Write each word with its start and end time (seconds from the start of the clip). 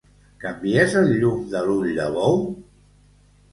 Canvies 0.45 0.95
el 1.01 1.11
llum 1.19 1.45
de 1.53 1.63
l'ull 1.69 1.93
de 2.01 2.09
bou? 2.19 2.43